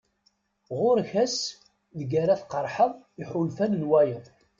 [0.79, 1.37] Ɣur-k ass
[1.97, 4.25] deg ara tqeṛḥeḍ iḥulfan n wayeḍ.